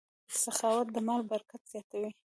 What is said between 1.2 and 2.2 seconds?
برکت زیاتوي.